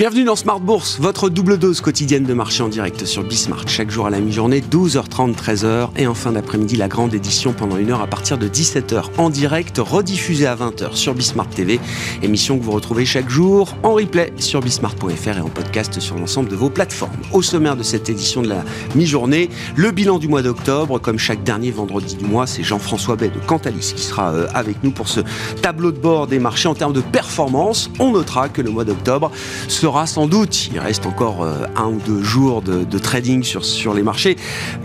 [0.00, 3.68] Bienvenue dans Smart Bourse, votre double dose quotidienne de marché en direct sur Bismart.
[3.68, 5.90] Chaque jour à la mi-journée, 12h30, 13h.
[5.96, 9.28] Et en fin d'après-midi, la grande édition pendant une heure à partir de 17h en
[9.28, 11.80] direct, rediffusée à 20h sur Bismart TV.
[12.22, 16.48] Émission que vous retrouvez chaque jour en replay sur bismart.fr et en podcast sur l'ensemble
[16.48, 17.12] de vos plateformes.
[17.34, 18.64] Au sommaire de cette édition de la
[18.94, 20.98] mi-journée, le bilan du mois d'octobre.
[20.98, 24.82] Comme chaque dernier vendredi du mois, c'est Jean-François Bay de Cantalis qui sera euh, avec
[24.82, 25.20] nous pour ce
[25.60, 27.90] tableau de bord des marchés en termes de performance.
[27.98, 29.30] On notera que le mois d'octobre
[29.68, 34.02] sera sans doute, il reste encore euh, un ou deux jours de, trading sur, les
[34.02, 34.36] marchés,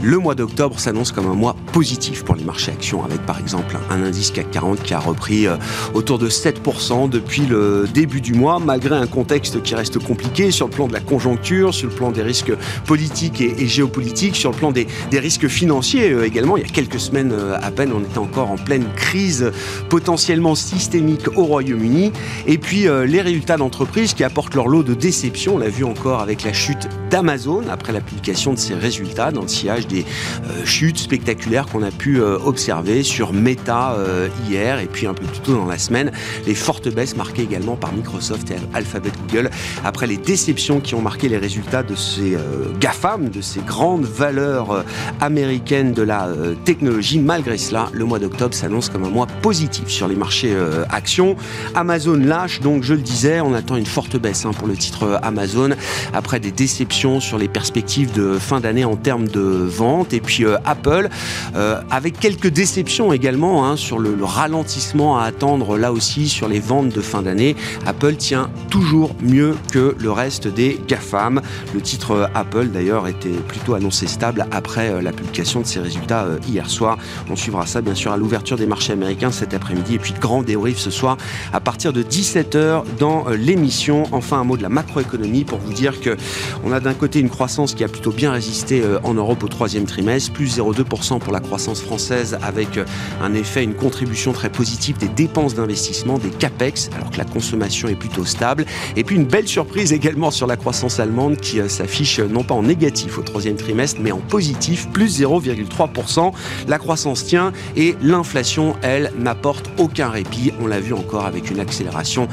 [0.01, 3.77] le mois d'octobre s'annonce comme un mois positif pour les marchés actions, avec par exemple
[3.89, 5.57] un indice CAC 40 qui a repris euh,
[5.93, 10.67] autour de 7% depuis le début du mois, malgré un contexte qui reste compliqué sur
[10.67, 12.53] le plan de la conjoncture, sur le plan des risques
[12.85, 16.57] politiques et, géopolitiques, sur le plan des, des risques financiers euh, également.
[16.57, 19.51] Il y a quelques semaines à peine, on était encore en pleine crise
[19.89, 22.11] potentiellement systémique au Royaume-Uni.
[22.47, 25.55] Et puis les résultats d'entreprises qui apportent leur lot de déception.
[25.55, 29.43] On l'a vu encore avec la chute d'Amazon après la publication de ses résultats dans
[29.43, 30.01] le sillage des
[30.49, 35.13] euh, chutes spectaculaires qu'on a pu euh, observer sur Meta euh, hier et puis un
[35.13, 36.11] peu plus tôt dans la semaine.
[36.45, 39.49] Les fortes baisses marquées également par Microsoft et Alphabet Google
[39.83, 42.37] après les déceptions qui ont marqué les résultats de ces
[42.79, 44.83] GAFAM, de ces grandes valeurs
[45.21, 46.29] américaines de la
[46.63, 47.19] technologie.
[47.19, 50.55] Malgré cela, le mois d'octobre s'annonce comme un mois positif sur les marchés
[50.89, 51.35] actions.
[51.75, 54.84] Amazon lâche donc, je le disais, on attend une forte baisse hein, pour le titre
[55.21, 55.71] Amazon
[56.13, 60.13] après des déceptions sur les perspectives de fin d'année en termes de vente.
[60.13, 61.09] Et puis euh, Apple,
[61.55, 66.59] euh, avec quelques déceptions également hein, sur le, ralentissement à attendre là aussi sur les
[66.59, 67.55] ventes de fin d'année.
[67.85, 71.41] Apple tient toujours mieux que le reste des GAFAM.
[71.73, 76.27] Le titre euh, Apple d'ailleurs était plutôt annoncé stable après la publication de ses résultats
[76.47, 76.97] hier soir.
[77.29, 80.43] On suivra ça bien sûr à l'ouverture des marchés américains cet après-midi et puis grand
[80.43, 81.17] débrief ce soir
[81.53, 84.03] à partir de 17h dans l'émission.
[84.11, 86.17] Enfin un mot de la macroéconomie pour vous dire que
[86.63, 89.47] on a d'un côté une croissance qui a plutôt bien résisté euh, en Europe au
[89.47, 92.85] troisième trimestre, plus 0,2% pour la croissance française avec euh,
[93.21, 97.87] un effet, une contribution très positive des dépenses d'investissement, des capex, alors que la consommation
[97.87, 98.65] est plutôt stable.
[98.95, 102.53] Et puis une belle surprise également sur la croissance allemande qui euh, s'affiche non pas
[102.53, 106.33] en négatif au troisième trimestre, mais en positif, plus 0,3%.
[106.67, 110.51] La croissance tient et l'inflation, elle, n'apporte aucun répit.
[110.59, 112.27] On l'a vu encore avec une accélération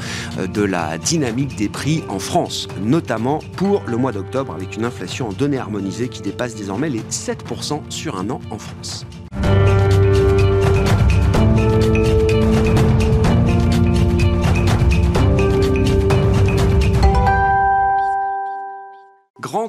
[0.53, 5.27] de la dynamique des prix en France, notamment pour le mois d'octobre avec une inflation
[5.27, 9.05] en données harmonisées qui dépasse désormais les 7% sur un an en France.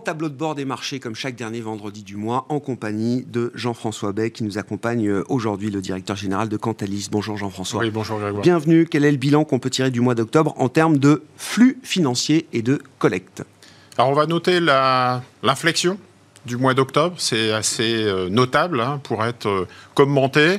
[0.04, 4.12] Tableau de bord des marchés comme chaque dernier vendredi du mois en compagnie de Jean-François
[4.12, 7.08] Bay qui nous accompagne euh, aujourd'hui, le directeur général de Cantalis.
[7.10, 7.80] Bonjour Jean-François.
[7.80, 8.42] Oui, bonjour Grégoire.
[8.42, 8.86] Bienvenue.
[8.86, 12.46] Quel est le bilan qu'on peut tirer du mois d'octobre en termes de flux financiers
[12.52, 13.44] et de collecte
[13.96, 15.98] Alors on va noter l'inflexion
[16.44, 17.16] du mois d'octobre.
[17.18, 20.58] C'est assez euh, notable hein, pour être euh, commenté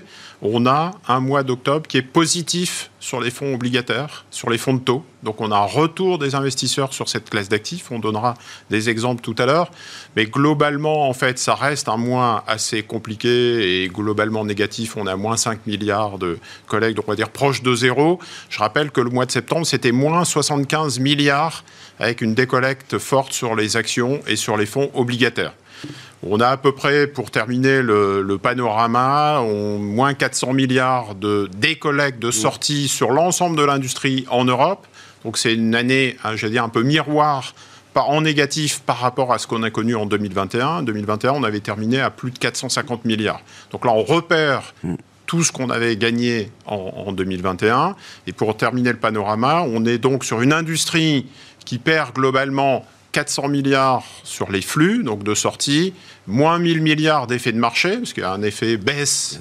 [0.54, 4.74] on a un mois d'octobre qui est positif sur les fonds obligataires, sur les fonds
[4.74, 5.06] de taux.
[5.24, 7.92] Donc on a un retour des investisseurs sur cette classe d'actifs.
[7.92, 8.34] On donnera
[8.70, 9.72] des exemples tout à l'heure.
[10.16, 14.98] Mais globalement, en fait, ça reste un mois assez compliqué et globalement négatif.
[14.98, 18.20] On a moins 5 milliards de collègues, donc on va dire proche de zéro.
[18.50, 21.64] Je rappelle que le mois de septembre, c'était moins 75 milliards
[22.00, 25.54] avec une décollecte forte sur les actions et sur les fonds obligataires.
[26.28, 32.32] On a à peu près, pour terminer le, panorama, moins 400 milliards de décollectes, de
[32.32, 34.88] sorties sur l'ensemble de l'industrie en Europe.
[35.24, 37.54] Donc c'est une année, hein, je dire, un peu miroir
[37.96, 40.68] en négatif par rapport à ce qu'on a connu en 2021.
[40.68, 43.42] En 2021, on avait terminé à plus de 450 milliards.
[43.72, 44.96] Donc là, on repère mm.
[45.26, 46.76] tout ce qu'on avait gagné en,
[47.08, 47.96] en, 2021.
[48.28, 51.28] Et pour terminer le panorama, on est donc sur une industrie
[51.64, 52.86] qui perd globalement
[53.16, 55.94] 400 milliards sur les flux, donc de sortie,
[56.28, 59.40] moins 1000 milliards d'effets de marché, parce qu'il y a un effet baisse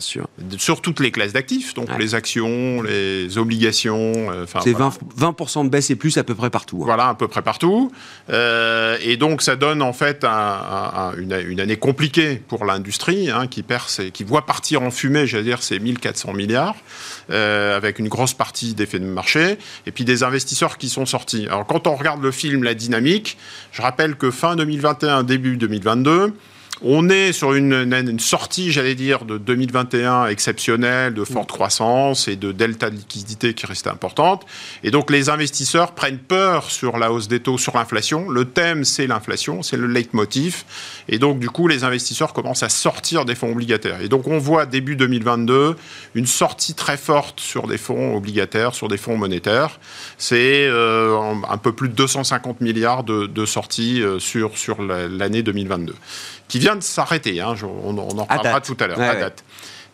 [0.58, 4.12] sur toutes les classes d'actifs, donc les actions, les obligations.
[4.30, 6.78] Euh, c'est 20%, de baisse et plus à peu près partout.
[6.82, 6.86] Hein.
[6.86, 7.90] Voilà, à peu près partout.
[8.30, 13.84] Euh, et donc ça donne en fait une, année compliquée pour l'industrie, hein, qui, perd
[14.12, 16.76] qui voit partir en fumée, j'allais dire, ces 1400 milliards,
[17.30, 21.46] euh, avec une grosse partie d'effets de marché, et puis des investisseurs qui sont sortis.
[21.46, 23.38] Alors quand on regarde le film La Dynamique,
[23.72, 26.34] je rappelle que fin 2021, début 2022,
[26.82, 32.50] on est sur une, sortie, j'allais dire, de 2021 exceptionnelle, de forte croissance et de
[32.52, 34.44] delta de liquidité qui restait importante.
[34.82, 38.28] Et donc les investisseurs prennent peur sur la hausse des taux, sur l'inflation.
[38.28, 40.64] Le thème, c'est l'inflation, c'est le leitmotiv.
[41.08, 44.00] Et donc du coup, les investisseurs commencent à sortir des fonds obligataires.
[44.00, 45.76] Et donc on voit début 2022
[46.14, 49.78] une sortie très forte sur des fonds obligataires, sur des fonds monétaires.
[50.18, 55.94] C'est euh, un peu plus de 250 milliards de, sorties euh, sur, sur l'année 2022
[56.48, 57.40] qui vient de s'arrêter.
[57.40, 59.00] Hein, on, en parlera tout à l'heure.
[59.00, 59.44] à date.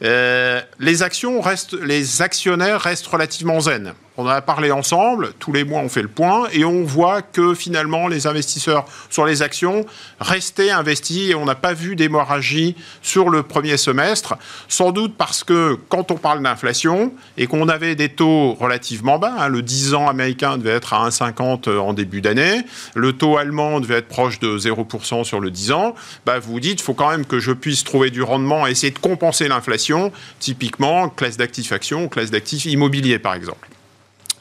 [0.02, 3.93] Euh, les actions restent, les actionnaires restent relativement zen.
[4.20, 7.22] On en a parlé ensemble, tous les mois on fait le point, et on voit
[7.22, 9.87] que finalement les investisseurs sur les actions
[10.20, 14.37] restaient investis et on n'a pas vu d'hémorragie sur le premier semestre,
[14.69, 19.32] sans doute parce que quand on parle d'inflation et qu'on avait des taux relativement bas,
[19.38, 22.61] hein, le 10 ans américain devait être à 1,50 en début d'année,
[22.94, 25.94] le taux allemand devait être proche de 0% sur le 10 ans,
[26.26, 28.73] bah vous vous dites, il faut quand même que je puisse trouver du rendement et
[28.73, 33.66] essayer de compenser l'inflation, typiquement classe d'actifs actions, classe d'actifs immobiliers par exemple.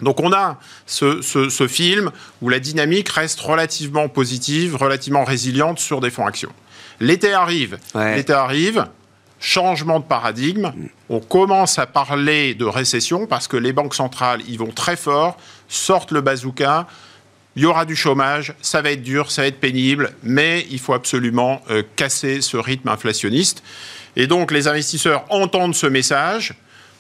[0.02, 2.12] Donc on a ce, film
[2.42, 6.52] où la dynamique reste relativement positive, relativement résiliente sur des fonds actions.
[7.00, 7.78] L'été arrive.
[7.96, 8.88] L'été arrive.
[9.42, 10.74] Changement de paradigme.
[11.10, 15.38] On commence à parler de récession parce que les banques centrales y vont très fort,
[15.70, 16.88] sortent le bazooka.
[17.56, 20.80] Il y aura du chômage, ça va être dur, ça va être pénible, mais il
[20.80, 23.64] faut absolument euh, casser ce rythme inflationniste.
[24.16, 26.54] Et donc les investisseurs entendent ce message,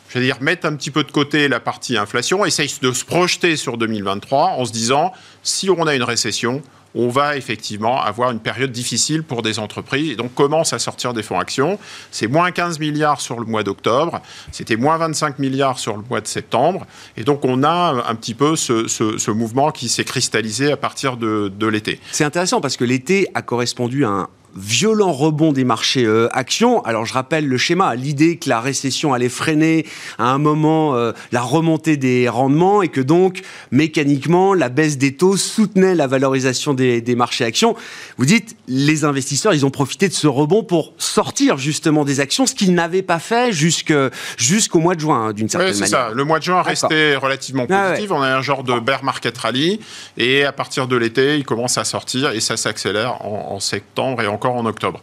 [0.09, 3.05] je veux dire, mettre un petit peu de côté la partie inflation, essayer de se
[3.05, 5.13] projeter sur 2023 en se disant,
[5.43, 6.61] si on a une récession,
[6.95, 11.13] on va effectivement avoir une période difficile pour des entreprises et donc commence à sortir
[11.13, 11.77] des fonds actions.
[12.09, 14.21] C'est moins 15 milliards sur le mois d'octobre,
[14.51, 18.33] c'était moins 25 milliards sur le mois de septembre et donc on a un petit
[18.33, 21.99] peu ce, mouvement qui s'est cristallisé à partir de, de l'été.
[22.11, 26.83] C'est intéressant parce que l'été a correspondu à un, violent rebond des marchés euh, actions.
[26.83, 29.85] Alors je rappelle le schéma, l'idée que la récession allait freiner
[30.17, 33.41] à un moment euh, la remontée des rendements et que donc
[33.71, 37.75] mécaniquement la baisse des taux soutenait la valorisation des, marchés actions.
[38.17, 42.45] Vous dites les investisseurs ils ont profité de ce rebond pour sortir justement des actions,
[42.45, 46.07] ce qu'ils n'avaient pas fait jusqu'au mois de juin hein, d'une certaine oui, manière.
[46.07, 46.11] Ça.
[46.13, 48.11] Le mois de juin restait relativement ah positif.
[48.11, 49.79] On a un genre de bear market rally
[50.17, 54.21] et à partir de l'été il commence à sortir et ça s'accélère en, en septembre
[54.21, 55.01] et en encore en octobre.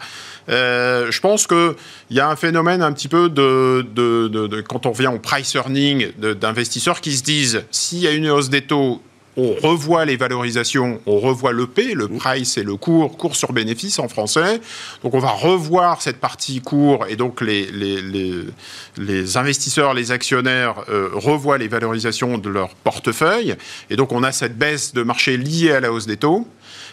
[0.49, 1.75] Euh, je pense qu'il
[2.11, 7.01] y a un phénomène un petit peu de, quand on revient au price earning d'investisseurs
[7.01, 9.03] qui se disent s'il y a une hausse des taux,
[9.39, 13.99] on revoit les valorisations, on revoit l'EP, le price et le cours, cours sur bénéfice
[13.99, 14.63] en français.
[15.03, 21.59] Donc on va revoir cette partie cours et donc les investisseurs, les actionnaires euh, revoient
[21.59, 23.57] les valorisations de leur portefeuille.
[23.91, 26.49] Et donc on a cette baisse de marché liée à la hausse des taux.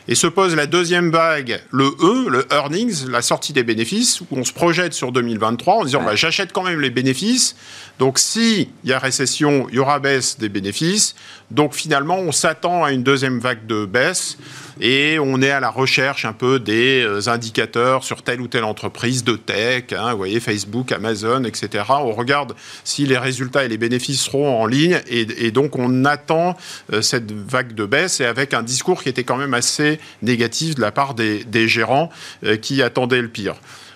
[0.07, 4.25] Et se pose la deuxième vague, le E, le earnings, la sortie des bénéfices, où
[4.31, 7.55] on se projette sur 2023 en disant bah, j'achète quand même les bénéfices.
[7.99, 11.15] Donc s'il y a récession, il y aura baisse des bénéfices.
[11.51, 14.37] Donc finalement, on s'attend à une deuxième vague de baisse
[14.81, 18.63] et on est à la recherche un peu des euh, indicateurs sur telle ou telle
[18.63, 21.83] entreprise de tech, hein, vous voyez Facebook, Amazon, etc.
[21.89, 26.57] On regarde si les résultats et les bénéfices seront en ligne et, donc on attend
[26.91, 30.75] euh, cette vague de baisse et avec un discours qui était quand même assez négatif
[30.75, 32.09] de la part des, gérants
[32.43, 33.55] euh, qui attendaient le pire.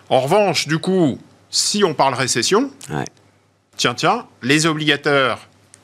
[0.09, 2.71] En revanche, du coup, si on parle récession,
[3.75, 5.39] tiens, tiens, les obligataires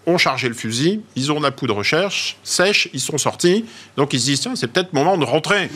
[0.06, 3.65] ont chargé le fusil, ils ont la poudre recherche, sèche, ils sont sortis.
[3.98, 5.69] Donc ils se disent, tiens, c'est peut-être le moment de rentrer.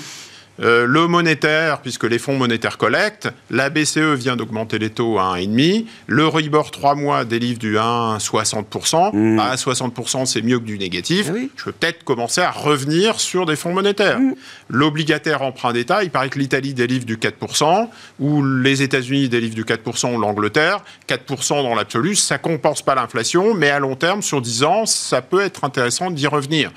[0.59, 5.37] Euh, le monétaire, puisque les fonds monétaires collectent, la BCE vient d'augmenter les taux à
[5.37, 5.85] 1,5.
[6.07, 9.16] Le Ribor 3 mois délivre du 1 60%.
[9.16, 9.40] Mmh.
[9.40, 11.28] 60%, c'est mieux que du négatif.
[11.30, 14.19] Ah Je peux peut-être commencer à revenir sur des fonds monétaires.
[14.19, 14.33] Mmh.
[14.69, 19.64] L'obligataire emprunt d'État, il paraît que l'Italie délivre du 4%, ou les États-Unis délivrent du
[19.64, 20.83] 4%, ou l'Angleterre.
[21.07, 25.21] 4% dans l'absolu, ça compense pas l'inflation, mais à long terme, sur 10 ans, ça
[25.21, 26.71] peut être intéressant d'y revenir.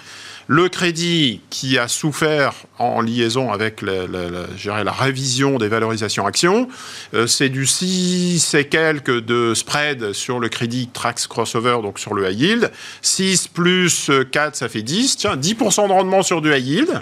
[0.52, 6.66] Le crédit qui a souffert en liaison avec la, révision des valorisations actions,
[7.14, 12.14] euh, c'est du 6 et quelques de spread sur le crédit Trax Crossover, donc sur
[12.14, 12.72] le high yield.
[13.00, 15.18] 6 plus 4, ça fait 10.
[15.18, 17.00] Tiens, 10% de rendement sur du high yield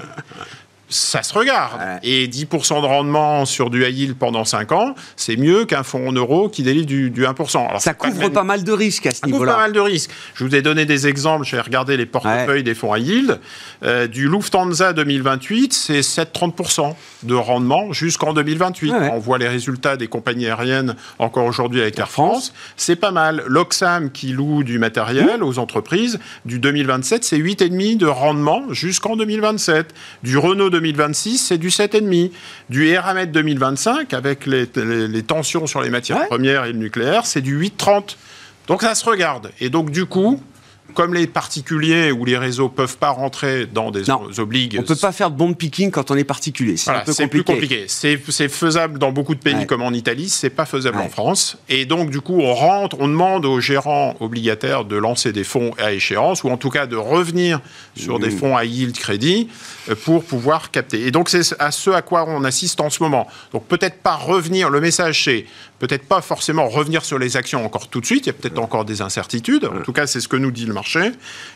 [0.89, 1.81] ça se regarde.
[2.03, 6.09] Et 10% de rendement sur du high yield pendant 5 ans, c'est mieux qu'un fonds
[6.09, 7.69] en euros qui délivre du, 1%.
[7.69, 9.53] Alors, ça couvre pas, mal de risques à ce niveau-là.
[9.53, 10.11] Ça couvre pas mal de risques.
[10.35, 11.45] Je vous ai donné des exemples.
[11.45, 13.41] J'ai regardé les portefeuilles des fonds high yield.
[13.83, 18.93] Euh, du Lufthansa 2028, c'est 7-30% de rendement jusqu'en 2028.
[19.13, 22.53] On voit les résultats des compagnies aériennes encore aujourd'hui avec Air France.
[22.77, 23.43] C'est pas mal.
[23.47, 29.95] L'Oxam qui loue du matériel aux entreprises, du 2027, c'est 8,5% de rendement jusqu'en 2027.
[30.23, 32.31] Du Renault 2026, c'est du 7,5.
[32.71, 34.67] Du Eramet 2025, avec les,
[35.23, 38.17] tensions sur les matières premières et le nucléaire, c'est du 8,30.
[38.69, 39.51] Donc ça se regarde.
[39.61, 40.41] Et donc du coup,
[40.95, 44.79] comme les particuliers ou les réseaux peuvent pas rentrer dans des obligues.
[44.81, 46.77] On peut pas faire de bond picking quand on est particulier.
[46.77, 47.87] C'est plus compliqué.
[47.89, 51.59] C'est faisable dans beaucoup de pays comme en Italie, c'est pas faisable en France.
[51.69, 55.73] Et donc du coup, on rentre, on demande aux gérants obligataires de lancer des fonds
[55.79, 57.61] à échéance ou en tout cas de revenir
[57.97, 58.39] sur des mmh.
[58.39, 59.49] fonds à yield crédit
[59.89, 61.07] euh, pour pouvoir capter.
[61.07, 63.27] Et donc c'est à ce à quoi on assiste en ce moment.
[63.53, 64.71] Donc peut-être pas revenir.
[64.71, 65.47] Le message c'est
[65.79, 68.27] peut-être pas forcément revenir sur les actions encore tout de suite.
[68.27, 69.65] Il y a peut-être encore des incertitudes.
[69.65, 71.13] En tout cas, c'est ce que nous dit le marché.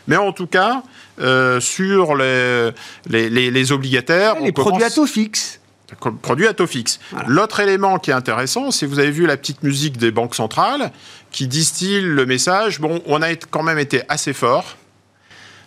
[0.07, 0.83] Mais en tout cas,
[1.19, 2.71] euh, sur les,
[3.09, 4.39] les, obligataires.
[4.39, 5.59] Les produits à taux fixe.
[6.21, 6.99] Produits à taux fixe.
[7.27, 10.91] L'autre élément qui est intéressant, c'est vous avez vu la petite musique des banques centrales
[11.31, 12.79] qui distille le message.
[12.79, 14.77] Bon, on a quand même été assez fort.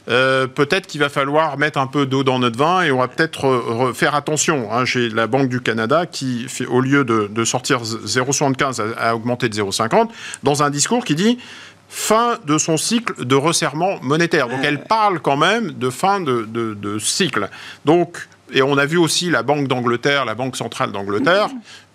[0.08, 3.08] Euh, peut-être qu'il va falloir mettre un peu d'eau dans notre vin et on va
[3.08, 4.72] peut-être faire attention.
[4.72, 4.84] Hein.
[4.84, 10.08] J'ai la Banque du Canada qui, au lieu de, sortir 0,75, a, augmenté de 0,50
[10.42, 11.38] dans un discours qui dit
[11.88, 14.48] fin de son cycle de resserrement monétaire.
[14.48, 17.48] Donc elle parle quand même de fin de, cycle.
[17.84, 21.48] Donc, et on a vu aussi la Banque d'Angleterre, la Banque centrale d'Angleterre,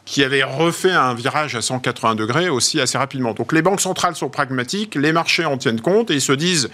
[0.05, 3.33] qui avait refait un virage à 180 degrés aussi assez rapidement.
[3.33, 6.69] Donc les banques centrales sont pragmatiques, les marchés en tiennent compte et ils se disent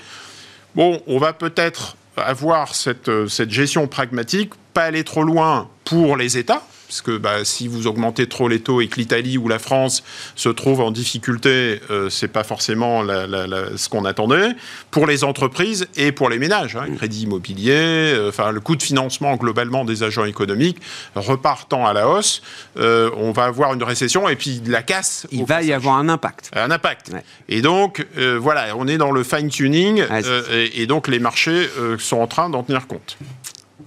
[0.78, 6.38] bon, on va peut-être avoir cette, cette gestion pragmatique, pas aller trop loin pour les
[6.38, 9.60] États, parce que bah, si vous augmentez trop les taux et que l'Italie ou la
[9.60, 10.04] France
[10.36, 14.52] se trouvent en difficulté, euh, c'est pas forcément ce qu'on attendait.
[14.90, 18.84] Pour les entreprises et pour les ménages, hein, crédit immobilier, euh, enfin le coût de
[18.84, 20.78] financement globalement des agents économiques
[21.16, 22.42] repartant à la hausse,
[22.78, 25.28] euh, on va avoir une récession et puis la casse.
[25.32, 26.52] Il va y avoir un impact.
[26.54, 27.12] Un impact.
[27.50, 28.06] Et donc
[28.40, 30.04] voilà, on est dans le fine tuning
[30.52, 31.68] et, et, donc les marchés
[32.00, 33.18] sont en train d'en tenir compte.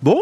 [0.02, 0.20] Bon,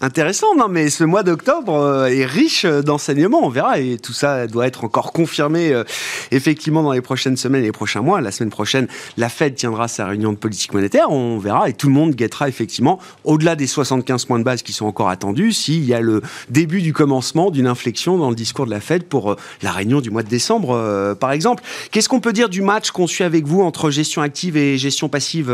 [0.00, 4.46] Intéressant, non, mais ce mois d'octobre euh, est riche d'enseignements, on verra, et tout ça
[4.46, 5.82] doit être encore confirmé euh,
[6.30, 8.20] effectivement dans les prochaines semaines et les prochains mois.
[8.20, 8.86] La semaine prochaine,
[9.16, 12.48] la Fed tiendra sa réunion de politique monétaire, on verra, et tout le monde guettera
[12.48, 16.22] effectivement, au-delà des 75 points de base qui sont encore attendus, s'il y a le
[16.48, 20.00] début du commencement d'une inflexion dans le discours de la Fed pour euh, la réunion
[20.00, 21.64] du mois de décembre, par exemple.
[21.90, 25.08] Qu'est-ce qu'on peut dire du match qu'on suit avec vous entre gestion active et gestion
[25.08, 25.52] passive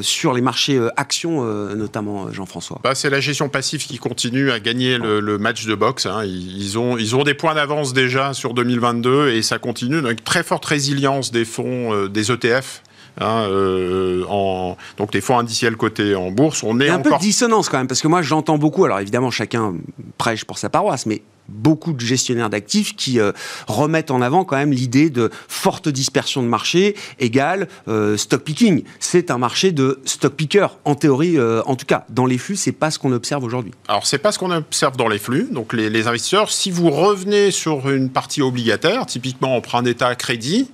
[0.00, 1.42] sur les marchés actions,
[1.74, 2.80] notamment Jean-François?
[2.82, 6.06] Bah, C'est la gestion passive qui continue à gagner le, match de boxe.
[6.06, 6.24] Hein.
[6.24, 10.00] Ils, ont, ils ont des points d'avance déjà sur 2022 et ça continue.
[10.00, 12.82] Donc, très forte résilience des fonds, euh, des ETF.
[13.20, 16.94] Hein, euh, en, donc les fonds indiciels cotés en bourse, on est Il y a
[16.94, 19.74] un peu de dissonance quand même, parce que moi j'entends beaucoup, alors évidemment chacun
[20.18, 23.32] prêche pour sa paroisse, mais beaucoup de gestionnaires d'actifs qui euh,
[23.66, 28.84] remettent en avant quand même l'idée de forte dispersion de marché égale euh, stock picking.
[29.00, 32.04] C'est un marché de stock picker en théorie, euh, en tout cas.
[32.08, 33.72] Dans les flux, c'est pas ce qu'on observe aujourd'hui.
[33.88, 35.48] Alors c'est pas ce qu'on observe dans les flux.
[35.50, 40.70] Donc les, investisseurs, si vous revenez sur une partie obligataire, typiquement emprunt d'État crédit,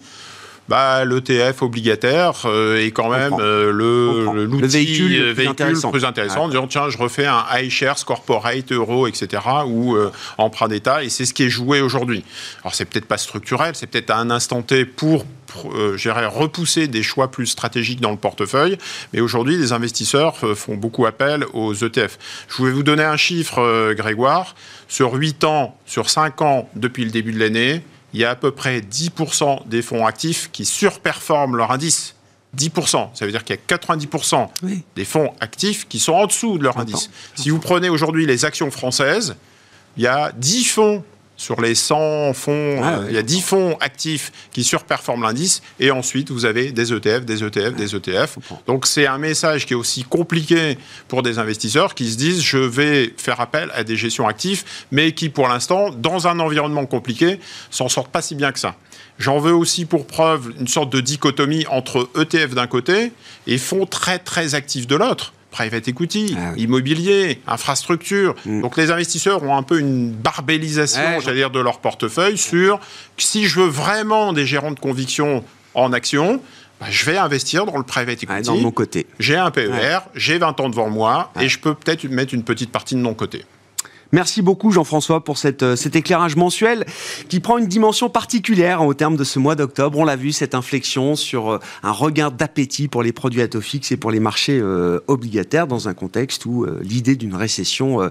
[0.68, 6.44] bah, l'ETF obligataire euh, est quand même euh, le, le, véhicule, euh, véhicule plus intéressant,
[6.44, 9.96] en disant tiens, je refais un iShares corporate euro, etc., ou
[10.38, 12.24] emprunt d'État, et c'est ce qui est joué aujourd'hui.
[12.62, 15.26] Alors, c'est peut-être pas structurel, c'est peut-être à un instant T pour
[15.96, 18.76] gérer, repousser des choix plus stratégiques dans le portefeuille.
[19.12, 22.18] Mais aujourd'hui, les investisseurs font beaucoup appel aux ETF.
[22.48, 24.54] Je voulais vous donner un chiffre, Grégoire.
[24.88, 27.82] Sur 8 ans, sur 5 ans depuis le début de l'année,
[28.14, 32.14] il y a à peu près 10% des fonds actifs qui surperforment leur indice.
[32.56, 33.08] 10%.
[33.12, 34.48] Ça veut dire qu'il y a 90%
[34.94, 37.10] des fonds actifs qui sont en dessous de leur indice.
[37.34, 39.34] Si vous prenez aujourd'hui les actions françaises,
[39.96, 41.04] il y a 10 fonds
[41.44, 45.60] sur les 100 fonds, ah euh, il y a 10 fonds actifs qui surperforment l'indice,
[45.78, 48.38] et ensuite vous avez des ETF, des ETF, des ETF.
[48.66, 52.56] Donc c'est un message qui est aussi compliqué pour des investisseurs qui se disent je
[52.56, 57.38] vais faire appel à des gestions actives, mais qui pour l'instant, dans un environnement compliqué,
[57.70, 58.76] s'en sortent pas si bien que ça.
[59.18, 63.12] J'en veux aussi pour preuve une sorte de dichotomie entre ETF d'un côté
[63.46, 68.34] et fonds très très actifs de l'autre private equity, ah immobilier, infrastructure.
[68.44, 68.62] Mm.
[68.62, 72.80] Donc les investisseurs ont un peu une barbellisation, j'allais dire, de leur portefeuille sur
[73.16, 75.44] si je veux vraiment des gérants de conviction
[75.74, 76.40] en action,
[76.80, 78.42] bah, je vais investir dans le private equity.
[78.42, 79.06] dans mon côté.
[79.20, 82.72] J'ai un PER, j'ai 20 ans devant moi et je peux peut-être mettre une petite
[82.72, 83.44] partie de mon côté.
[84.14, 86.86] Merci beaucoup Jean-François pour euh, cet éclairage mensuel
[87.28, 89.98] qui prend une dimension particulière au terme de ce mois d'octobre.
[89.98, 93.60] On l'a vu, cette inflexion sur euh, un regain d'appétit pour les produits à taux
[93.60, 98.08] fixe et pour les marchés euh, obligataires dans un contexte où l'idée d'une récession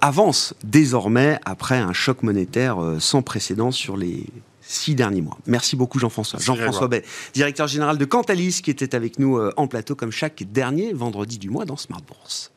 [0.00, 4.26] avance désormais après un choc monétaire sans précédent sur les
[4.62, 5.38] six derniers mois.
[5.46, 6.40] Merci beaucoup Jean-François.
[6.40, 10.92] Jean-François Bay, directeur général de Cantalis, qui était avec nous en plateau comme chaque dernier
[10.92, 12.50] vendredi du mois dans Smart Bourse.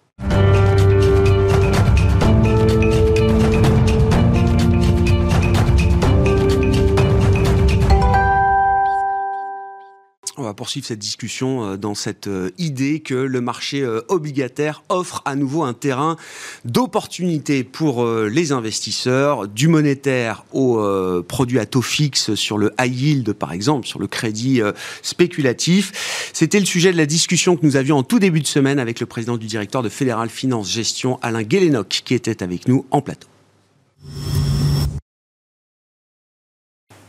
[10.63, 15.35] Poursuivre cette discussion euh, dans cette euh, idée que le marché euh, obligataire offre à
[15.35, 16.15] nouveau un terrain
[16.63, 20.81] d'opportunité pour les investisseurs, du monétaire au
[21.27, 24.61] produit à taux fixe sur le high yield par exemple, sur le crédit
[25.01, 26.29] spéculatif.
[26.31, 29.01] C'était le sujet de la discussion que nous avions en tout début de semaine avec
[29.01, 33.01] le président du directeur de Fédéral Finance Gestion, Alain Guélénoc, qui était avec nous en
[33.01, 33.27] plateau.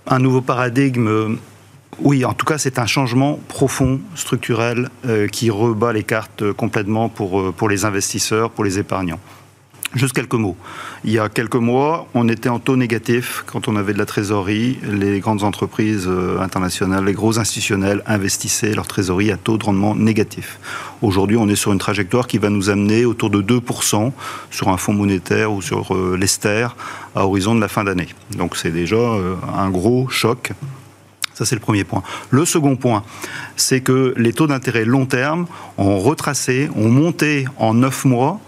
[0.06, 1.38] Un nouveau paradigme
[2.00, 7.08] oui, en tout cas, c'est un changement profond, structurel, euh, qui rebat les cartes complètement
[7.08, 9.20] pour, euh, pour les investisseurs, pour les épargnants.
[9.94, 10.56] Juste quelques mots.
[11.04, 14.06] Il y a quelques mois, on était en taux négatif quand on avait de la
[14.06, 14.76] trésorerie.
[14.82, 19.94] Les grandes entreprises euh, internationales, les gros institutionnels investissaient leur trésorerie à taux de rendement
[19.94, 20.58] négatif.
[21.00, 24.10] Aujourd'hui, on est sur une trajectoire qui va nous amener autour de 2%
[24.50, 26.66] sur un fonds monétaire ou sur l'Ester
[27.14, 28.08] à horizon de la fin d'année.
[28.36, 28.98] Donc c'est déjà
[29.56, 30.50] un gros choc
[31.34, 32.02] ça, c'est le premier point.
[32.30, 33.02] Le second point,
[33.56, 35.46] c'est que les taux d'intérêt long terme
[35.78, 38.40] ont retracé, ont monté en neuf mois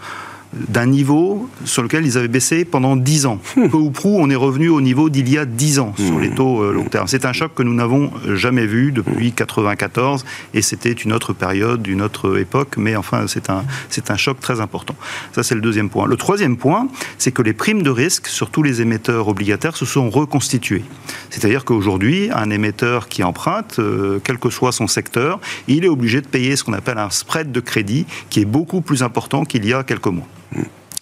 [0.68, 3.40] d'un niveau sur lequel ils avaient baissé pendant 10 ans.
[3.56, 3.68] Hmm.
[3.68, 6.30] Peu ou prou, on est revenu au niveau d'il y a 10 ans sur les
[6.30, 6.34] hmm.
[6.34, 7.06] taux euh, long terme.
[7.08, 11.86] C'est un choc que nous n'avons jamais vu depuis 1994 et c'était une autre période,
[11.86, 14.94] une autre époque, mais enfin, c'est un, c'est un choc très important.
[15.32, 16.06] Ça, c'est le deuxième point.
[16.06, 19.84] Le troisième point, c'est que les primes de risque sur tous les émetteurs obligataires se
[19.84, 20.84] sont reconstituées.
[21.30, 26.20] C'est-à-dire qu'aujourd'hui, un émetteur qui emprunte, euh, quel que soit son secteur, il est obligé
[26.20, 29.66] de payer ce qu'on appelle un spread de crédit qui est beaucoup plus important qu'il
[29.66, 30.26] y a quelques mois.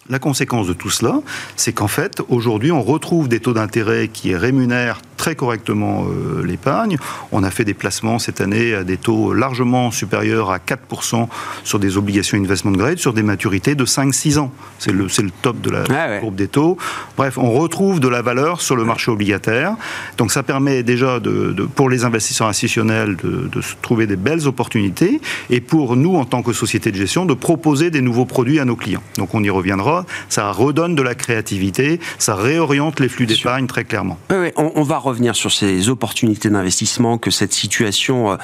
[0.09, 1.21] La conséquence de tout cela,
[1.55, 6.97] c'est qu'en fait, aujourd'hui, on retrouve des taux d'intérêt qui rémunèrent très correctement euh, l'épargne.
[7.31, 11.27] On a fait des placements cette année à des taux largement supérieurs à 4%
[11.63, 14.51] sur des obligations investment grade, sur des maturités de 5-6 ans.
[14.79, 16.77] C'est le, le top de la courbe des taux.
[17.17, 19.75] Bref, on retrouve de la valeur sur le marché obligataire.
[20.17, 25.21] Donc ça permet déjà, de, pour les investisseurs institutionnels, de, de trouver des belles opportunités
[25.49, 28.65] et pour nous, en tant que société de gestion, de proposer des nouveaux produits à
[28.65, 29.03] nos clients.
[29.17, 30.05] Donc on y reviendra.
[30.29, 34.17] Ça redonne de la créativité, ça réoriente les flux d'épargne très clairement.
[34.31, 38.35] Oui, on, on va revenir sur ces opportunités d'investissement que cette situation euh,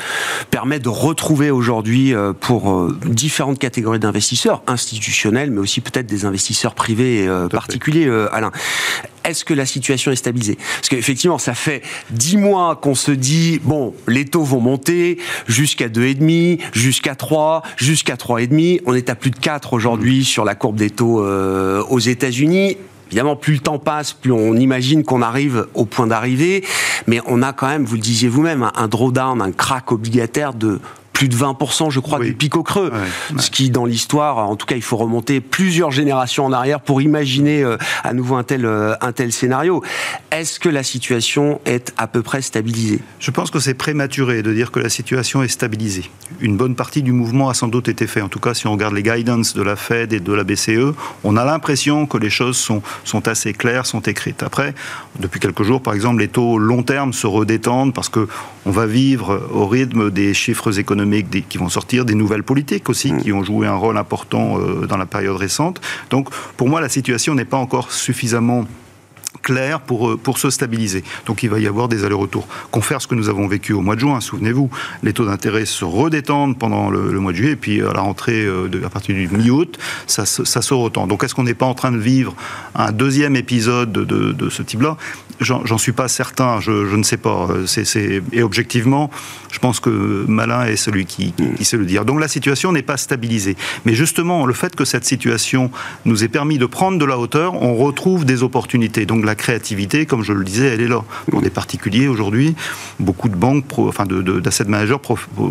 [0.50, 6.26] permet de retrouver aujourd'hui euh, pour euh, différentes catégories d'investisseurs, institutionnels, mais aussi peut-être des
[6.26, 8.52] investisseurs privés particuliers, Alain.
[9.24, 10.56] Est-ce que la situation est stabilisée?
[10.56, 15.88] Parce qu'effectivement, ça fait dix mois qu'on se dit, bon, les taux vont monter jusqu'à
[15.90, 18.82] 2,5, jusqu'à 3, jusqu'à 3,5.
[18.86, 22.78] On est à plus de 4 aujourd'hui sur la courbe des taux aux États-Unis.
[23.12, 26.64] Évidemment, plus le temps passe, plus on imagine qu'on arrive au point d'arrivée,
[27.08, 30.80] mais on a quand même, vous le disiez vous-même, un drawdown, un crack obligataire de
[31.22, 32.92] plus de 20%, je crois, du pic au creux.
[33.38, 37.00] Ce qui, dans l'histoire, en tout cas, il faut remonter plusieurs générations en arrière pour
[37.00, 39.84] imaginer euh, à nouveau un tel, euh, un tel scénario.
[40.32, 43.02] Est-ce que la situation est à peu près stabilisée?
[43.20, 46.10] Je pense que c'est prématuré de dire que la situation est stabilisée.
[46.40, 48.22] Une bonne partie du mouvement a sans doute été fait.
[48.22, 50.96] En tout cas, si on regarde les guidance de la Fed et de la BCE,
[51.24, 54.42] on a l'impression que les choses sont, sont assez claires, sont écrites.
[54.42, 54.74] Après,
[55.20, 58.28] depuis quelques jours, par exemple, les taux long terme se redétendent parce que
[58.66, 61.11] on va vivre au rythme des chiffres économiques
[61.50, 63.22] qui vont sortir, des nouvelles politiques aussi, mm.
[63.22, 65.82] qui ont joué un rôle important euh, dans la période récente.
[66.10, 68.66] Donc, pour moi, la situation n'est pas encore suffisamment
[69.42, 71.04] clair pour, euh, pour se stabiliser.
[71.26, 72.48] Donc il va y avoir des allers-retours.
[72.72, 74.70] Confère ce que nous avons vécu au mois de juin, souvenez-vous,
[75.04, 78.46] les taux d'intérêt se redétendent pendant le, mois de juillet, et puis à la rentrée,
[78.46, 79.78] euh, à partir du mi-août,
[80.08, 81.08] ça, ça se retend.
[81.08, 82.36] Donc est-ce qu'on n'est pas en train de vivre
[82.76, 84.98] un deuxième épisode de, de, ce type-là?
[85.40, 87.48] J'en suis pas certain, je, ne sais pas.
[87.66, 89.10] c'est Et objectivement,
[89.52, 89.90] je pense que
[90.28, 92.06] Malin est celui qui, qui sait le dire.
[92.06, 93.58] Donc la situation n'est pas stabilisée.
[93.86, 95.72] Mais justement, le fait que cette situation
[96.06, 99.08] nous ait permis de prendre de la hauteur, on retrouve des opportunités.
[99.08, 101.04] Donc la créativité, comme je le disais, elle est là.
[101.30, 102.56] Pour des particuliers aujourd'hui,
[103.00, 104.98] beaucoup de banques, enfin d'asset de, managers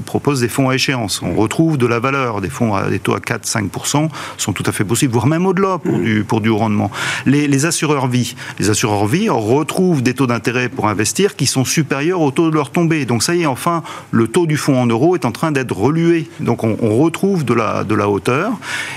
[0.07, 1.21] proposent des fonds à échéance.
[1.23, 2.41] On retrouve de la valeur.
[2.41, 5.79] Des fonds à des taux à 4-5% sont tout à fait possibles, voire même au-delà
[5.79, 6.03] pour, mmh.
[6.03, 6.91] du, pour du rendement.
[7.27, 12.21] Les, assureurs vie, les assureurs vie retrouvent des taux d'intérêt pour investir qui sont supérieurs
[12.21, 13.05] au taux de leur tombée.
[13.05, 15.77] Donc ça y est, enfin, le taux du fonds en euros est en train d'être
[15.77, 16.29] relué.
[16.41, 18.53] Donc on, retrouve de la, de la hauteur.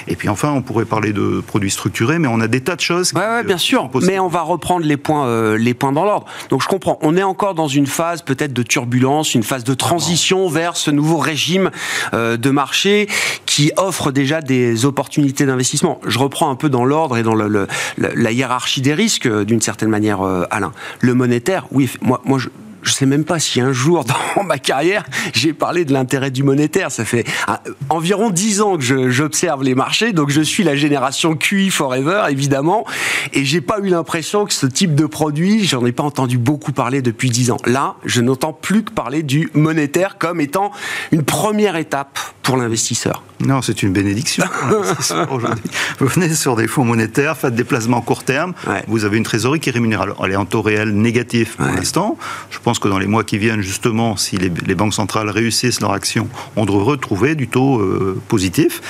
[0.08, 2.82] Et puis enfin, on pourrait parler de produits structurés, mais on a des tas de
[2.82, 3.12] choses.
[3.16, 3.90] Oui, ouais, bien sûr.
[4.02, 6.26] Mais on va reprendre les points, euh, les points dans l'ordre.
[6.50, 6.98] Donc je comprends.
[7.02, 10.92] On est encore dans une phase peut-être de turbulence, une phase de transition vers ce
[10.92, 11.72] nouveau régime
[12.14, 13.08] euh, de marché
[13.46, 16.00] qui offre déjà des opportunités d'investissement.
[16.06, 19.90] Je reprends un peu dans l'ordre et dans la hiérarchie des risques euh, d'une certaine
[19.90, 20.72] manière, Alain.
[21.00, 22.50] Le monétaire, oui, moi, moi je,
[22.84, 24.06] je sais même pas si un jour
[24.38, 26.92] dans ma carrière, j'ai parlé de l'intérêt du monétaire.
[26.92, 31.36] Ça fait ah, environ dix ans que j'observe les marchés, donc je suis la génération
[31.36, 32.86] QI forever, évidemment,
[33.34, 36.72] et j'ai pas eu l'impression que ce type de produit, j'en ai pas entendu beaucoup
[36.72, 37.58] parler depuis dix ans.
[37.66, 40.72] Là, je n'entends plus que parler du monétaire comme étant
[41.12, 43.24] une première étape pour l'investisseur.
[43.40, 44.46] Non, c'est une bénédiction
[45.32, 45.64] aujourd'hui.
[46.00, 48.54] Vous venez sur des fonds monétaires, faites des placements court terme,
[48.88, 50.06] vous avez une trésorerie qui est rémunérée.
[50.24, 52.18] elle est en taux réel négatif pour l'instant.
[52.50, 55.92] Je pense que dans les mois qui viennent, justement, si les, banques centrales réussissent leur
[55.92, 58.82] action, on devrait retrouver du taux euh, positif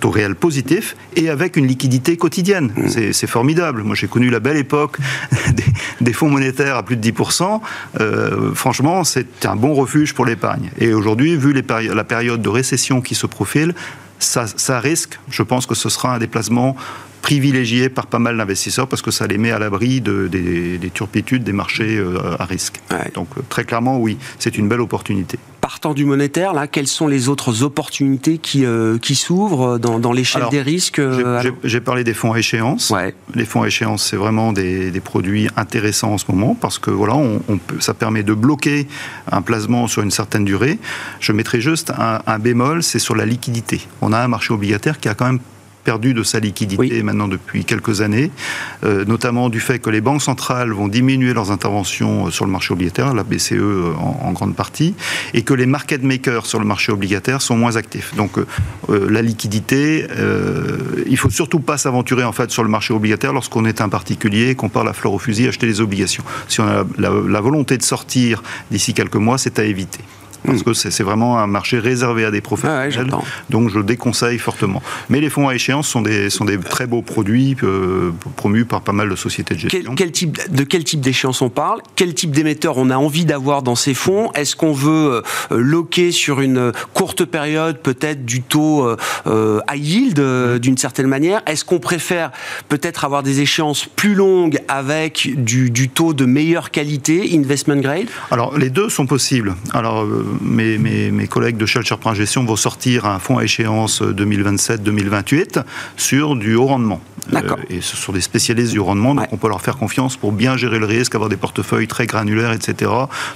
[0.00, 2.72] taux réel positif et avec une liquidité quotidienne.
[2.76, 3.12] Mmh.
[3.12, 3.84] C'est formidable.
[3.84, 4.98] Moi, j'ai connu la belle époque
[6.00, 7.60] des, fonds monétaires à plus de 10%.
[8.00, 10.70] Euh, franchement, c'est un bon refuge pour l'épargne.
[10.78, 11.62] Et aujourd'hui, vu les
[11.94, 13.74] la période de récession qui se profile,
[14.22, 16.76] ça, ça, risque, je pense que ce sera un déplacement
[17.22, 21.52] privilégié par pas mal d'investisseurs parce que ça les met à l'abri des, turpitudes des
[21.52, 22.80] marchés euh, à risque.
[23.14, 25.38] Donc euh, très clairement, oui, c'est une belle opportunité.
[25.62, 30.42] Partant du monétaire, là, quelles sont les autres opportunités qui, euh, qui s'ouvre dans, l'échelle
[30.50, 31.00] des risques
[31.62, 32.92] J'ai parlé des fonds à échéance.
[33.36, 37.14] Les fonds à échéance, c'est vraiment des, produits intéressants en ce moment parce que voilà,
[37.14, 37.40] on,
[37.78, 38.88] ça permet de bloquer
[39.30, 40.80] un placement sur une certaine durée.
[41.20, 43.86] Je mettrai juste un, un bémol, c'est sur la liquidité.
[44.00, 45.40] On a un marché obligataire qui a quand même
[45.82, 48.30] perdu de sa liquidité maintenant depuis quelques années,
[48.84, 52.50] euh, notamment du fait que les banques centrales vont diminuer leurs interventions euh, sur le
[52.50, 54.94] marché obligataire, la BCE euh, en, grande partie,
[55.34, 58.14] et que les market makers sur le marché obligataire sont moins actifs.
[58.16, 58.38] Donc
[58.88, 60.06] la liquidité,
[61.06, 64.48] il faut surtout pas s'aventurer en fait sur le marché obligataire lorsqu'on est un particulier
[64.50, 66.24] et qu'on parle à fleur au fusil acheter des obligations.
[66.48, 70.00] Si on a la volonté de sortir d'ici quelques mois, c'est à éviter
[70.44, 70.64] parce hmm.
[70.64, 73.10] que c'est vraiment un marché réservé à des professionnels.
[73.50, 74.82] donc je déconseille fortement.
[75.08, 78.80] Mais les fonds à échéance sont des, sont des très beaux produits euh, promus par
[78.80, 79.94] pas mal de sociétés de gestion.
[79.94, 81.80] Quel, type, de quel type d'échéance on parle?
[81.96, 84.32] Quel type d'émetteur on a envie d'avoir dans ces fonds?
[84.32, 88.86] Est-ce qu'on veut euh, loquer sur une courte période peut-être du taux
[89.26, 90.58] euh, high yield hmm.
[90.58, 91.42] d'une certaine manière?
[91.46, 92.30] Est-ce qu'on préfère
[92.68, 98.08] peut-être avoir des échéances plus longues avec du, du taux de meilleure qualité, investment grade?
[98.30, 99.54] Alors les deux sont possibles.
[99.72, 100.06] Alors
[100.40, 105.62] mes, mes, collègues de Shell Print Gestion vont sortir un fonds à échéance 2027-2028
[105.96, 107.00] sur du haut rendement.
[107.34, 107.40] Euh,
[107.70, 110.56] et ce sont des spécialistes du rendement, donc on peut leur faire confiance pour bien
[110.56, 112.90] gérer le risque, avoir des portefeuilles très granulaires, etc.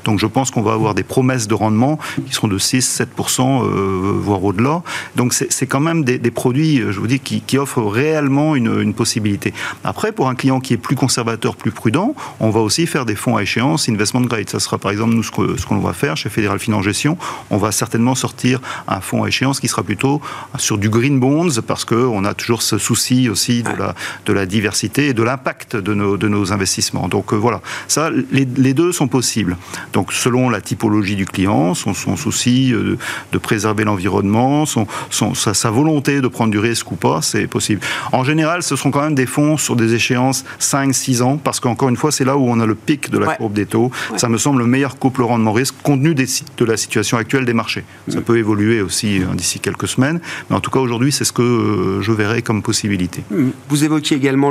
[0.05, 4.13] Donc je pense qu'on va avoir des promesses de rendement qui seront de 6-7%, euh,
[4.19, 4.83] voire au-delà.
[5.15, 9.55] Donc c'est quand même des, produits, je vous dis, qui, offrent réellement une, une, possibilité.
[9.85, 13.15] Après, pour un client qui est plus conservateur, plus prudent, on va aussi faire des
[13.15, 14.51] fonds à échéance investment grade.
[14.51, 17.19] Ça sera par exemple nous ce qu'on va faire chez Fédéral Finance gestion,
[17.51, 20.21] on va certainement sortir un fonds à échéance qui sera plutôt
[20.59, 23.95] sur du green bonds parce qu'on a toujours ce souci aussi de, la,
[24.25, 27.09] de la diversité et de l'impact de nos, de nos investissements.
[27.09, 29.57] Donc euh, voilà, ça, les, deux sont possibles.
[29.93, 32.97] Donc selon la typologie du client, son, son souci euh,
[33.33, 37.81] de, préserver l'environnement, son, son, sa, volonté de prendre du risque ou pas, c'est possible.
[38.13, 41.89] En général, ce seront quand même des fonds sur des échéances 5-6 ans parce qu'encore
[41.89, 43.91] une fois, c'est là où on a le pic de la courbe des taux.
[44.17, 46.27] Ça me semble le meilleur couple rendement-risque compte tenu des,
[46.59, 47.85] de la situation actuelle des marchés.
[48.09, 51.33] Ça peut évoluer aussi hein, d'ici quelques semaines, mais en tout cas aujourd'hui, c'est ce
[51.33, 53.23] que euh, je verrai comme possibilité.
[53.31, 53.51] Hmm.
[53.69, 54.51] Vous évoquiez également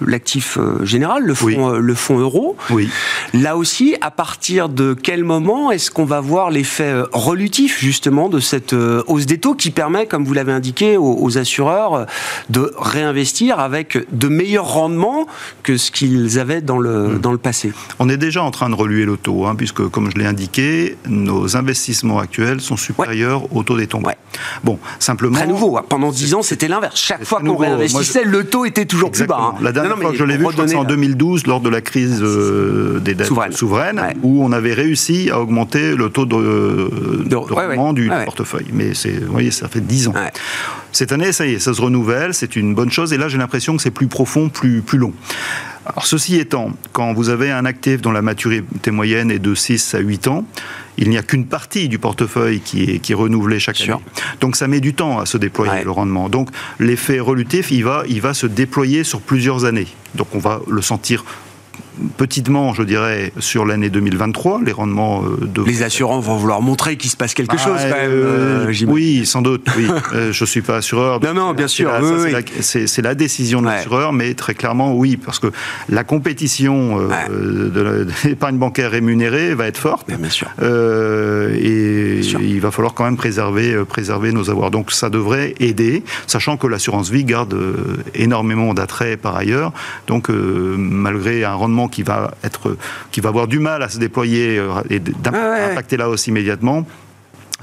[0.00, 2.56] l'actif le, euh, général, le fonds, euh, le fonds euro.
[2.70, 2.88] Oui.
[3.34, 8.40] Là aussi, à partir de quel moment est-ce qu'on va voir l'effet relutif justement de
[8.40, 12.06] cette hausse des taux qui permet, comme vous l'avez indiqué, aux, assureurs
[12.50, 15.26] de réinvestir avec de meilleurs rendements
[15.62, 17.18] que ce qu'ils avaient dans le, hmm.
[17.20, 17.72] dans le passé?
[17.98, 20.96] On est déjà en train de reluer le taux, hein, puisque comme je l'ai indiqué,
[21.08, 24.10] nos investissements actuels sont supérieurs au taux des tombes.
[24.64, 25.36] Bon, simplement.
[25.36, 25.76] Très nouveau.
[25.76, 25.84] Hein.
[25.88, 26.98] Pendant 10 ans, c'était l'inverse.
[26.98, 29.54] Chaque fois qu'on réinvestissait, le taux était toujours plus bas.
[29.54, 29.54] Hein.
[29.60, 33.00] La dernière fois que je l'ai vu, c'est en 2012, lors de la crise euh,
[33.00, 38.10] des dettes souveraines, où on avait réussi à augmenter le taux de, de, rendement du
[38.24, 38.66] portefeuille.
[38.72, 40.14] Mais vous voyez, ça fait 10 ans.
[40.92, 43.12] Cette année, ça y est, ça se renouvelle, c'est une bonne chose.
[43.14, 45.12] Et là, j'ai l'impression que c'est plus profond, plus, plus long.
[45.84, 49.94] Alors, ceci étant, quand vous avez un actif dont la maturité moyenne est de 6
[49.94, 50.44] à 8 ans,
[50.96, 53.94] il n'y a qu'une partie du portefeuille qui est, qui est renouvelée chaque année.
[54.40, 56.28] Donc ça met du temps à se déployer le rendement.
[56.28, 59.88] Donc l'effet relutif, il va, il va se déployer sur plusieurs années.
[60.14, 61.24] Donc on va le sentir
[62.16, 65.62] petitement, je dirais, sur l'année 2023, les rendements euh, de...
[65.62, 68.10] Les assurants vont vouloir montrer qu'il se passe quelque ah, chose, quand même.
[68.10, 69.86] Euh, euh, oui, sans doute, oui.
[70.12, 71.20] je ne suis pas assureur.
[71.20, 71.90] Non, non, bien sûr.
[72.60, 75.48] C'est la, décision de l'assureur, mais très clairement, oui, parce que
[75.88, 80.08] la compétition de l'épargne bancaire rémunérée va être forte.
[80.08, 80.48] Bien, sûr.
[80.60, 84.70] et il va falloir quand même préserver, préserver nos avoirs.
[84.70, 87.56] Donc ça devrait aider, sachant que l'assurance vie garde
[88.14, 89.72] énormément d'attrait par ailleurs.
[90.06, 92.76] Donc malgré un rendement qui va être,
[93.12, 96.84] qui va avoir du mal à se déployer et d'impacter la hausse immédiatement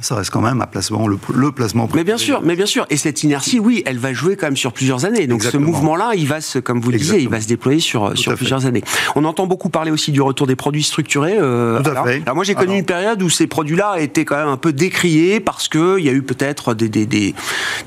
[0.01, 1.17] ça reste quand même un placement, le,
[1.51, 1.89] placement.
[1.93, 2.85] Mais bien sûr, mais bien sûr.
[2.89, 5.27] Et cette inertie, oui, elle va jouer quand même sur plusieurs années.
[5.27, 8.17] Donc ce mouvement-là, il va se, comme vous le disiez, il va se déployer sur,
[8.17, 8.83] sur plusieurs années.
[9.15, 11.37] On entend beaucoup parler aussi du retour des produits structurés.
[11.39, 12.21] Euh, Tout à fait.
[12.23, 15.39] Alors moi, j'ai connu une période où ces produits-là étaient quand même un peu décriés
[15.39, 17.35] parce qu'il y a eu peut-être des, des, des,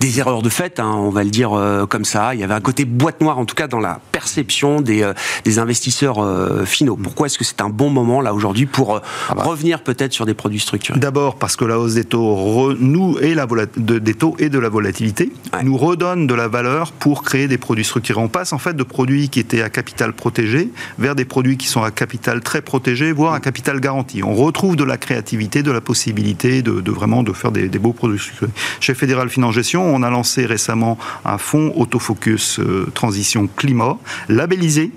[0.00, 2.34] des, erreurs de fait, hein, on va le dire euh, comme ça.
[2.34, 5.14] Il y avait un côté boîte noire, en tout cas dans la perception des, euh,
[5.44, 6.96] des investisseurs euh, finaux.
[6.96, 9.42] Pourquoi est-ce que c'est un bon moment là aujourd'hui pour ah bah.
[9.42, 10.98] revenir peut-être sur des produits structurés?
[10.98, 14.48] D'abord parce que la hausse des des taux nous et la de, des taux et
[14.48, 15.30] de la volatilité
[15.62, 18.20] nous redonnent de la valeur pour créer des produits structurés.
[18.20, 21.68] On passe en fait de produits qui étaient à capital protégé vers des produits qui
[21.68, 24.22] sont à capital très protégé, voire à capital garanti.
[24.24, 28.18] On retrouve de la créativité, de la possibilité de, vraiment de faire des, beaux produits
[28.18, 28.50] structurés.
[28.80, 34.90] Chez Fédéral Finance Gestion, on a lancé récemment un fonds autofocus euh, transition climat labellisé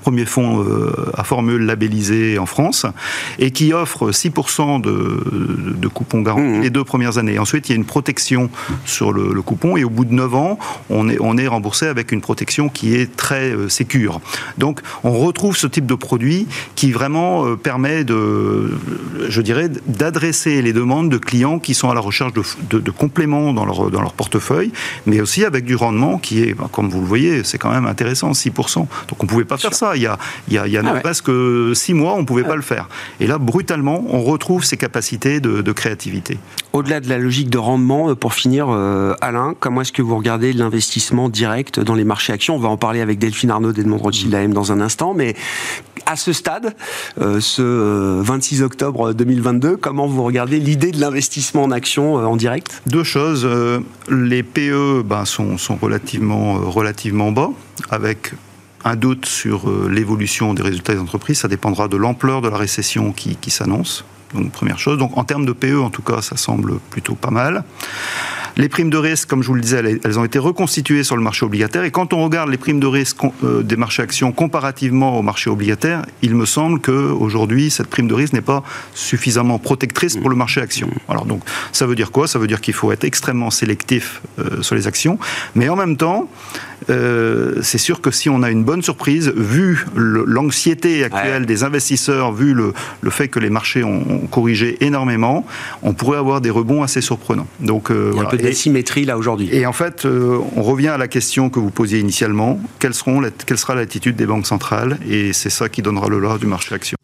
[0.00, 2.86] premier fonds euh, à formule labellisé en France,
[3.38, 6.62] et qui offre 6% de, de coupons garantis mmh.
[6.62, 7.38] les deux premières années.
[7.38, 8.50] Ensuite, il y a une protection
[8.84, 10.58] sur le, coupon, et au bout de 9 ans,
[10.90, 14.20] on est, on est remboursé avec une protection qui est très euh, sécure.
[14.58, 18.78] Donc, on retrouve ce type de produit qui vraiment euh, permet de,
[19.28, 23.52] je dirais, d'adresser les demandes de clients qui sont à la recherche de, de, compléments
[23.52, 24.72] dans leur, dans leur portefeuille,
[25.06, 28.32] mais aussi avec du rendement qui est, comme vous le voyez, c'est quand même intéressant,
[28.32, 28.74] 6%.
[28.74, 29.89] Donc, on ne pouvait pas faire ça.
[29.96, 31.30] Il y a, il y a, il y a ah presque
[31.74, 32.88] six mois, on ne pouvait pas le faire.
[33.20, 36.38] Et là, brutalement, on retrouve ces capacités de, créativité.
[36.72, 40.16] Au-delà de la logique de rendement, euh, pour finir, euh, Alain, comment est-ce que vous
[40.16, 42.56] regardez l'investissement direct dans les marchés actions?
[42.56, 45.34] On va en parler avec Delphine Arnaud d'Edmond Rothschild AM dans un instant, mais
[46.06, 46.74] à ce stade,
[47.20, 52.82] euh, ce 26 octobre 2022, comment vous regardez l'idée de l'investissement en actions en direct?
[52.86, 53.48] Deux choses.
[54.08, 57.50] les PE ben, sont, sont relativement, relativement bas,
[57.90, 58.32] avec
[58.84, 61.40] un doute sur euh, l'évolution des résultats des entreprises.
[61.40, 64.04] Ça dépendra de l'ampleur de la récession qui, s'annonce.
[64.34, 64.98] Donc, première chose.
[64.98, 67.64] Donc, en termes de PE, en tout cas, ça semble plutôt pas mal.
[68.56, 71.22] Les primes de risque, comme je vous le disais, elles ont été reconstituées sur le
[71.22, 71.84] marché obligataire.
[71.84, 75.50] Et quand on regarde les primes de risque euh, des marchés actions comparativement au marché
[75.50, 78.62] obligataire, il me semble qu'aujourd'hui, cette prime de risque n'est pas
[78.94, 80.90] suffisamment protectrice pour le marché actions.
[81.08, 82.26] Alors donc, ça veut dire quoi?
[82.26, 85.18] Ça veut dire qu'il faut être extrêmement sélectif euh, sur les actions.
[85.54, 86.28] Mais en même temps,
[86.88, 92.32] euh, c'est sûr que si on a une bonne surprise, vu l'anxiété actuelle des investisseurs,
[92.32, 92.72] vu le,
[93.10, 95.44] fait que les marchés ont, corrigé énormément,
[95.82, 97.46] on pourrait avoir des rebonds assez surprenants.
[97.60, 99.48] Donc, euh, Il y a un peu d'asymétrie là aujourd'hui.
[99.52, 103.22] Et en fait, euh, on revient à la question que vous posiez initialement quelle, seront,
[103.46, 104.98] quelle sera l'attitude des banques centrales?
[105.08, 106.96] Et c'est ça qui donnera le lot du marché action.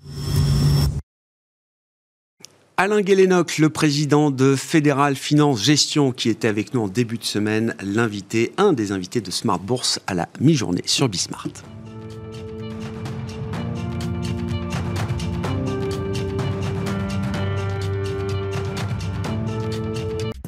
[2.78, 7.24] Alain Guélénoc, le président de Fédéral Finance Gestion, qui était avec nous en début de
[7.24, 11.48] semaine, l'invité, un des invités de Smart Bourse à la mi-journée sur Bismart.